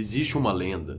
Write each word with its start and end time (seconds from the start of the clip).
Existe 0.00 0.38
uma 0.38 0.50
lenda 0.50 0.98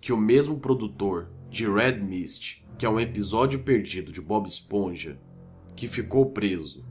que 0.00 0.10
o 0.10 0.16
mesmo 0.16 0.58
produtor 0.58 1.30
de 1.50 1.70
Red 1.70 1.98
Mist, 1.98 2.66
que 2.78 2.86
é 2.86 2.88
um 2.88 2.98
episódio 2.98 3.62
perdido 3.62 4.10
de 4.10 4.22
Bob 4.22 4.48
Esponja, 4.48 5.20
que 5.76 5.86
ficou 5.86 6.30
preso, 6.30 6.82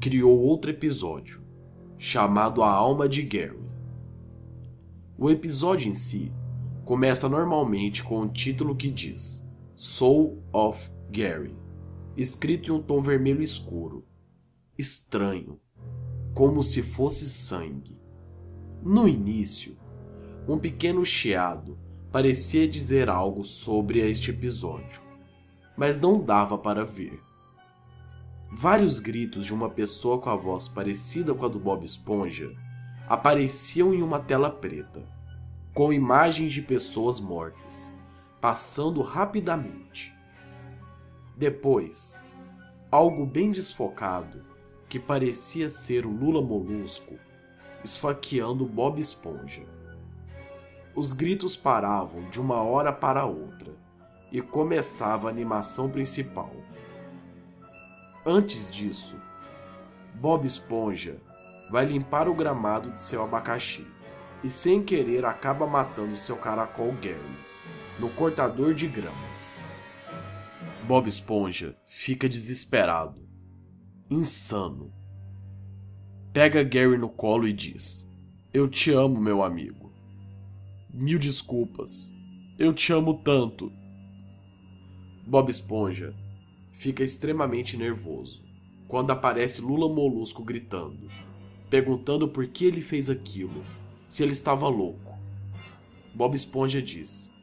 criou 0.00 0.36
outro 0.40 0.72
episódio 0.72 1.40
chamado 1.96 2.64
A 2.64 2.68
Alma 2.68 3.08
de 3.08 3.22
Gary. 3.22 3.62
O 5.16 5.30
episódio 5.30 5.88
em 5.88 5.94
si 5.94 6.32
começa 6.84 7.28
normalmente 7.28 8.02
com 8.02 8.20
um 8.20 8.28
título 8.28 8.74
que 8.74 8.90
diz 8.90 9.48
Soul 9.76 10.42
of 10.52 10.90
Gary, 11.12 11.56
escrito 12.16 12.72
em 12.72 12.74
um 12.74 12.82
tom 12.82 13.00
vermelho 13.00 13.40
escuro, 13.40 14.04
estranho, 14.76 15.60
como 16.34 16.60
se 16.60 16.82
fosse 16.82 17.30
sangue. 17.30 18.02
No 18.82 19.06
início, 19.06 19.80
um 20.48 20.58
pequeno 20.58 21.04
chiado 21.04 21.78
parecia 22.10 22.66
dizer 22.66 23.08
algo 23.08 23.44
sobre 23.44 24.00
este 24.00 24.30
episódio, 24.30 25.00
mas 25.76 25.98
não 25.98 26.20
dava 26.20 26.58
para 26.58 26.84
ver. 26.84 27.20
Vários 28.50 28.98
gritos 28.98 29.46
de 29.46 29.54
uma 29.54 29.70
pessoa 29.70 30.18
com 30.18 30.28
a 30.28 30.36
voz 30.36 30.68
parecida 30.68 31.32
com 31.32 31.46
a 31.46 31.48
do 31.48 31.58
Bob 31.58 31.84
Esponja 31.84 32.52
apareciam 33.08 33.94
em 33.94 34.02
uma 34.02 34.18
tela 34.18 34.50
preta, 34.50 35.02
com 35.72 35.92
imagens 35.92 36.52
de 36.52 36.60
pessoas 36.60 37.20
mortas, 37.20 37.94
passando 38.40 39.00
rapidamente. 39.00 40.14
Depois, 41.36 42.26
algo 42.90 43.24
bem 43.24 43.52
desfocado, 43.52 44.44
que 44.88 44.98
parecia 44.98 45.68
ser 45.68 46.04
o 46.04 46.10
Lula 46.10 46.42
Molusco, 46.42 47.14
esfaqueando 47.82 48.66
Bob 48.66 49.00
Esponja. 49.00 49.81
Os 50.94 51.12
gritos 51.12 51.56
paravam 51.56 52.28
de 52.28 52.38
uma 52.38 52.60
hora 52.62 52.92
para 52.92 53.24
outra 53.24 53.74
e 54.30 54.42
começava 54.42 55.28
a 55.28 55.30
animação 55.30 55.88
principal. 55.88 56.54
Antes 58.26 58.70
disso, 58.70 59.16
Bob 60.14 60.46
Esponja 60.46 61.16
vai 61.70 61.86
limpar 61.86 62.28
o 62.28 62.34
gramado 62.34 62.90
de 62.90 63.00
seu 63.00 63.24
abacaxi 63.24 63.86
e, 64.44 64.50
sem 64.50 64.82
querer, 64.82 65.24
acaba 65.24 65.66
matando 65.66 66.14
seu 66.14 66.36
caracol 66.36 66.92
Gary 67.00 67.38
no 67.98 68.10
cortador 68.10 68.74
de 68.74 68.86
gramas. 68.86 69.66
Bob 70.86 71.08
Esponja 71.08 71.74
fica 71.86 72.28
desesperado, 72.28 73.26
insano. 74.10 74.92
Pega 76.34 76.62
Gary 76.62 76.98
no 76.98 77.08
colo 77.08 77.48
e 77.48 77.52
diz: 77.52 78.14
Eu 78.52 78.68
te 78.68 78.92
amo, 78.92 79.18
meu 79.20 79.42
amigo. 79.42 79.81
Mil 80.94 81.18
desculpas. 81.18 82.14
Eu 82.58 82.74
te 82.74 82.92
amo 82.92 83.14
tanto. 83.14 83.72
Bob 85.26 85.50
Esponja 85.50 86.14
fica 86.74 87.02
extremamente 87.02 87.78
nervoso 87.78 88.44
quando 88.86 89.10
aparece 89.10 89.62
Lula 89.62 89.88
Molusco 89.88 90.44
gritando, 90.44 91.08
perguntando 91.70 92.28
por 92.28 92.46
que 92.46 92.66
ele 92.66 92.82
fez 92.82 93.08
aquilo, 93.08 93.64
se 94.10 94.22
ele 94.22 94.32
estava 94.32 94.68
louco. 94.68 95.18
Bob 96.14 96.34
Esponja 96.36 96.82
diz: 96.82 97.34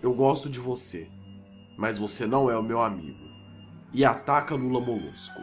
Eu 0.00 0.14
gosto 0.14 0.48
de 0.48 0.60
você, 0.60 1.10
mas 1.76 1.98
você 1.98 2.24
não 2.24 2.48
é 2.48 2.56
o 2.56 2.62
meu 2.62 2.80
amigo. 2.80 3.26
E 3.92 4.04
ataca 4.04 4.54
Lula 4.54 4.80
Molusco. 4.80 5.42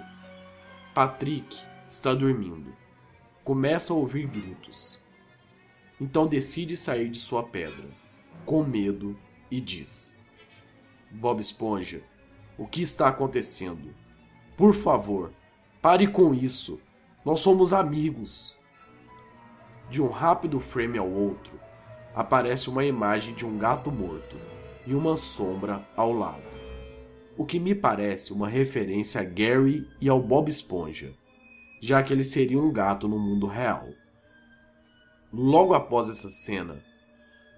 Patrick 0.94 1.58
está 1.90 2.14
dormindo. 2.14 2.74
Começa 3.44 3.92
a 3.92 3.98
ouvir 3.98 4.28
gritos 4.28 5.03
então 6.00 6.28
decide 6.28 6.76
sair 6.76 7.10
de 7.10 7.20
sua 7.20 7.44
pedra, 7.44 7.88
com 8.46 8.64
medo, 8.64 9.18
e 9.50 9.62
diz: 9.62 10.20
Bob 11.12 11.40
Esponja, 11.40 12.02
o 12.58 12.68
que 12.68 12.82
está 12.82 13.08
acontecendo? 13.08 13.94
Por 14.58 14.74
favor, 14.74 15.32
pare 15.82 16.08
com 16.08 16.34
isso. 16.34 16.80
Nós 17.26 17.40
somos 17.40 17.74
amigos. 17.74 18.56
De 19.90 20.02
um 20.02 20.08
rápido 20.08 20.60
frame 20.60 20.98
ao 20.98 21.10
outro, 21.10 21.60
aparece 22.14 22.70
uma 22.70 22.84
imagem 22.84 23.34
de 23.34 23.46
um 23.46 23.58
gato 23.58 23.92
morto 23.92 24.36
e 24.86 24.94
uma 24.94 25.16
sombra 25.16 25.88
ao 25.96 26.12
lado. 26.12 26.44
O 27.38 27.46
que 27.46 27.60
me 27.60 27.74
parece 27.74 28.32
uma 28.34 28.48
referência 28.48 29.22
a 29.22 29.24
Gary 29.24 29.88
e 30.00 30.08
ao 30.08 30.22
Bob 30.22 30.50
Esponja, 30.50 31.14
já 31.82 32.04
que 32.04 32.14
ele 32.14 32.24
seria 32.24 32.60
um 32.60 32.72
gato 32.72 33.08
no 33.08 33.18
mundo 33.18 33.48
real. 33.48 33.88
Logo 35.36 35.74
após 35.74 36.10
essa 36.10 36.30
cena, 36.30 36.78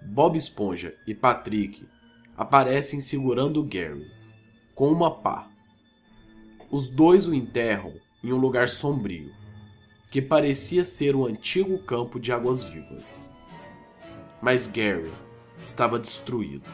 Bob 0.00 0.38
Esponja 0.38 0.94
e 1.06 1.14
Patrick 1.14 1.86
aparecem 2.34 3.02
segurando 3.02 3.62
Gary 3.62 4.10
com 4.74 4.88
uma 4.88 5.10
pá. 5.10 5.46
Os 6.70 6.88
dois 6.88 7.26
o 7.26 7.34
enterram 7.34 7.92
em 8.24 8.32
um 8.32 8.38
lugar 8.38 8.70
sombrio, 8.70 9.30
que 10.10 10.22
parecia 10.22 10.84
ser 10.84 11.14
um 11.14 11.26
antigo 11.26 11.78
campo 11.80 12.18
de 12.18 12.32
águas 12.32 12.62
vivas. 12.62 13.36
Mas 14.40 14.66
Gary 14.66 15.12
estava 15.62 15.98
destruído. 15.98 16.70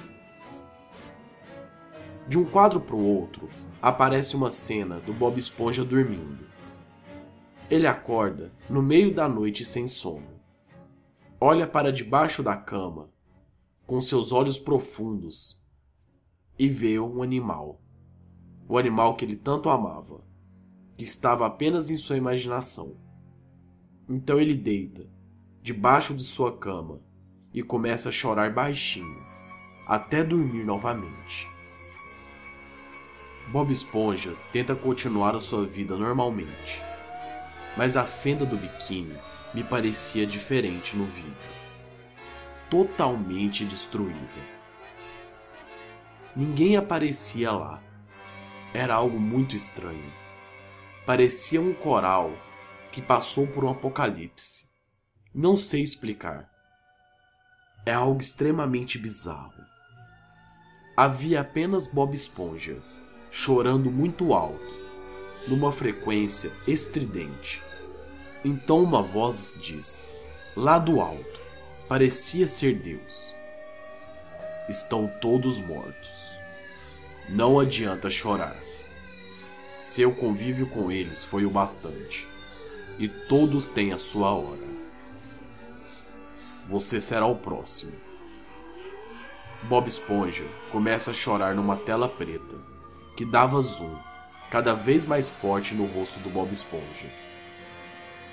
De 2.28 2.38
um 2.38 2.44
quadro 2.44 2.80
para 2.80 2.94
o 2.94 3.04
outro, 3.04 3.48
aparece 3.82 4.36
uma 4.36 4.52
cena 4.52 5.00
do 5.00 5.12
Bob 5.12 5.36
Esponja 5.36 5.84
dormindo. 5.84 6.46
Ele 7.68 7.88
acorda 7.88 8.52
no 8.70 8.80
meio 8.80 9.12
da 9.12 9.28
noite 9.28 9.64
sem 9.64 9.88
sono 9.88 10.31
olha 11.44 11.66
para 11.66 11.92
debaixo 11.92 12.40
da 12.40 12.56
cama, 12.56 13.10
com 13.84 14.00
seus 14.00 14.30
olhos 14.30 14.60
profundos, 14.60 15.60
e 16.56 16.68
vê 16.68 17.00
um 17.00 17.20
animal. 17.20 17.82
O 18.68 18.78
animal 18.78 19.16
que 19.16 19.24
ele 19.24 19.34
tanto 19.34 19.68
amava, 19.68 20.24
que 20.96 21.02
estava 21.02 21.44
apenas 21.44 21.90
em 21.90 21.98
sua 21.98 22.16
imaginação. 22.16 22.96
Então 24.08 24.38
ele 24.38 24.54
deita, 24.54 25.10
debaixo 25.60 26.14
de 26.14 26.22
sua 26.22 26.56
cama, 26.56 27.00
e 27.52 27.60
começa 27.60 28.10
a 28.10 28.12
chorar 28.12 28.54
baixinho, 28.54 29.20
até 29.88 30.22
dormir 30.22 30.64
novamente. 30.64 31.48
Bob 33.50 33.72
Esponja 33.72 34.32
tenta 34.52 34.76
continuar 34.76 35.34
a 35.34 35.40
sua 35.40 35.66
vida 35.66 35.96
normalmente, 35.96 36.80
mas 37.76 37.96
a 37.96 38.04
fenda 38.04 38.46
do 38.46 38.56
biquíni 38.56 39.18
me 39.54 39.62
parecia 39.62 40.26
diferente 40.26 40.96
no 40.96 41.04
vídeo. 41.04 41.52
Totalmente 42.70 43.64
destruída. 43.64 44.52
Ninguém 46.34 46.76
aparecia 46.76 47.52
lá. 47.52 47.82
Era 48.72 48.94
algo 48.94 49.20
muito 49.20 49.54
estranho. 49.54 50.12
Parecia 51.04 51.60
um 51.60 51.74
coral 51.74 52.32
que 52.90 53.02
passou 53.02 53.46
por 53.46 53.64
um 53.64 53.70
apocalipse. 53.70 54.70
Não 55.34 55.56
sei 55.56 55.82
explicar. 55.82 56.50
É 57.84 57.92
algo 57.92 58.20
extremamente 58.20 58.98
bizarro. 58.98 59.52
Havia 60.96 61.40
apenas 61.40 61.86
Bob 61.86 62.14
Esponja, 62.14 62.82
chorando 63.30 63.90
muito 63.90 64.32
alto, 64.32 64.80
numa 65.48 65.72
frequência 65.72 66.52
estridente. 66.66 67.62
Então 68.44 68.82
uma 68.82 69.00
voz 69.00 69.54
disse, 69.60 70.10
lá 70.56 70.76
do 70.76 71.00
alto, 71.00 71.40
parecia 71.88 72.48
ser 72.48 72.74
Deus: 72.74 73.32
Estão 74.68 75.06
todos 75.20 75.60
mortos. 75.60 76.10
Não 77.28 77.60
adianta 77.60 78.10
chorar. 78.10 78.56
Seu 79.76 80.12
convívio 80.12 80.66
com 80.66 80.90
eles 80.90 81.22
foi 81.22 81.46
o 81.46 81.50
bastante, 81.50 82.26
e 82.98 83.06
todos 83.08 83.68
têm 83.68 83.92
a 83.92 83.98
sua 83.98 84.32
hora. 84.32 84.72
Você 86.66 87.00
será 87.00 87.26
o 87.26 87.36
próximo. 87.36 87.92
Bob 89.64 89.88
Esponja 89.88 90.44
começa 90.72 91.12
a 91.12 91.14
chorar 91.14 91.54
numa 91.54 91.76
tela 91.76 92.08
preta, 92.08 92.56
que 93.16 93.24
dava 93.24 93.62
zoom 93.62 93.96
cada 94.50 94.74
vez 94.74 95.06
mais 95.06 95.28
forte 95.28 95.74
no 95.74 95.86
rosto 95.86 96.18
do 96.18 96.28
Bob 96.28 96.52
Esponja 96.52 97.31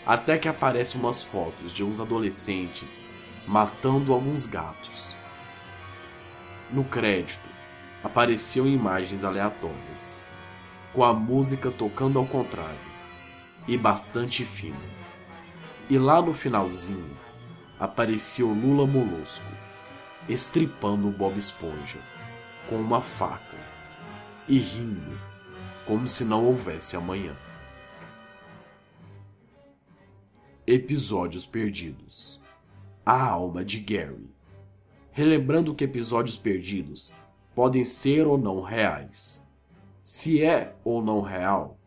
até 0.06 0.38
que 0.38 0.48
aparecem 0.48 1.00
umas 1.00 1.24
fotos 1.24 1.72
de 1.72 1.84
uns 1.84 2.00
adolescentes 2.00 3.04
matando 3.48 4.14
alguns 4.14 4.46
gatos. 4.46 5.16
No 6.72 6.84
crédito, 6.84 7.48
apareciam 8.04 8.68
imagens 8.68 9.24
aleatórias, 9.24 10.24
com 10.94 11.04
a 11.04 11.14
música 11.14 11.72
tocando 11.72 12.20
ao 12.20 12.26
contrário 12.26 12.78
e 13.68 13.78
bastante 13.78 14.46
fina. 14.46 14.78
E 15.90 15.98
lá 15.98 16.22
no 16.22 16.34
finalzinho, 16.34 17.18
aparecia 17.80 18.46
o 18.46 18.54
Lula 18.54 18.86
Molusco, 18.86 19.46
estripando 20.28 21.08
o 21.08 21.12
Bob 21.12 21.38
Esponja 21.38 22.00
com 22.68 22.76
uma 22.76 23.02
faca 23.02 23.58
e 24.48 24.60
rindo 24.60 25.18
como 25.86 26.08
se 26.08 26.24
não 26.24 26.46
houvesse 26.46 26.96
amanhã. 26.96 27.36
Episódios 30.72 31.48
Perdidos 31.48 32.40
A 33.04 33.28
Alma 33.28 33.66
de 33.66 33.80
Gary 33.80 34.30
relembrando 35.12 35.74
que 35.74 35.84
episódios 35.84 36.38
perdidos 36.38 37.16
podem 37.56 37.84
ser 37.84 38.28
ou 38.28 38.38
não 38.38 38.62
reais. 38.62 39.50
Se 40.04 40.44
é 40.44 40.76
ou 40.84 41.04
não 41.04 41.22
real, 41.22 41.80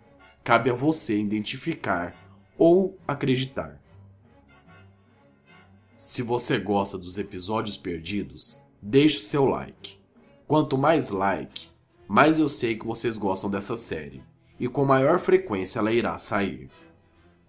cabe 0.42 0.68
a 0.68 0.74
você 0.74 1.16
identificar 1.16 2.12
ou 2.58 2.98
acreditar. 3.06 3.80
Se 5.96 6.20
você 6.20 6.58
gosta 6.58 6.98
dos 6.98 7.18
episódios 7.18 7.76
perdidos, 7.76 8.60
deixe 8.82 9.18
o 9.18 9.22
seu 9.22 9.44
like. 9.44 10.00
Quanto 10.44 10.76
mais 10.76 11.08
like, 11.08 11.68
mais 12.08 12.40
eu 12.40 12.48
sei 12.48 12.76
que 12.76 12.84
vocês 12.84 13.16
gostam 13.16 13.48
dessa 13.48 13.76
série 13.76 14.24
e 14.58 14.66
com 14.66 14.84
maior 14.84 15.20
frequência 15.20 15.78
ela 15.78 15.92
irá 15.92 16.18
sair. 16.18 16.68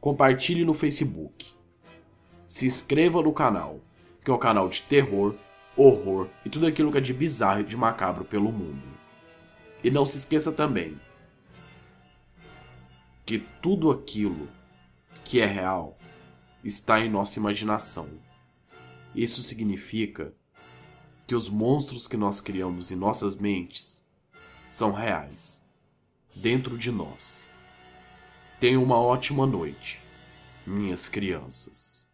Compartilhe 0.04 0.66
no 0.66 0.74
Facebook. 0.74 1.54
Se 2.46 2.66
inscreva 2.66 3.22
no 3.22 3.32
canal, 3.32 3.80
que 4.22 4.30
é 4.30 4.34
um 4.34 4.38
canal 4.38 4.68
de 4.68 4.82
terror, 4.82 5.34
horror 5.78 6.28
e 6.44 6.50
tudo 6.50 6.68
aquilo 6.68 6.92
que 6.92 6.98
é 6.98 7.00
de 7.00 7.14
bizarro 7.14 7.62
e 7.62 7.64
de 7.64 7.78
macabro 7.78 8.26
pelo 8.26 8.52
mundo. 8.52 8.84
E 9.82 9.90
não 9.90 10.06
se 10.06 10.18
esqueça 10.18 10.52
também 10.52 11.00
que 13.26 13.40
tudo 13.62 13.90
aquilo 13.92 14.50
que 15.24 15.40
é 15.40 15.46
real 15.46 15.98
está 16.66 17.00
em 17.00 17.10
nossa 17.10 17.40
imaginação. 17.40 18.10
Isso 19.16 19.42
significa 19.42 20.34
que 21.26 21.34
os 21.34 21.48
monstros 21.48 22.10
que 22.10 22.18
nós 22.18 22.42
criamos 22.42 22.92
em 22.92 22.98
nossas 22.98 23.38
mentes 23.38 24.06
são 24.68 24.92
reais, 24.92 25.66
dentro 26.36 26.78
de 26.78 26.92
nós. 26.92 27.53
Tenha 28.64 28.80
uma 28.80 28.98
ótima 28.98 29.46
noite, 29.46 30.02
minhas 30.66 31.10
crianças. 31.10 32.10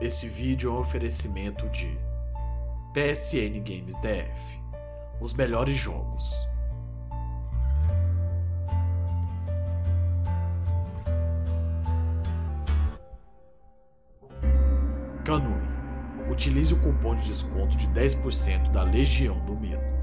Esse 0.00 0.28
vídeo 0.28 0.70
é 0.70 0.72
um 0.72 0.78
oferecimento 0.78 1.68
de 1.70 1.98
PSN 2.94 3.58
Games 3.64 3.98
DF. 3.98 4.60
Os 5.20 5.34
melhores 5.34 5.76
jogos. 5.76 6.49
Canui. 15.30 15.62
Utilize 16.28 16.74
o 16.74 16.76
cupom 16.76 17.14
de 17.14 17.28
desconto 17.28 17.76
de 17.76 17.86
10% 17.86 18.72
da 18.72 18.82
Legião 18.82 19.38
do 19.46 19.54
Medo. 19.54 19.99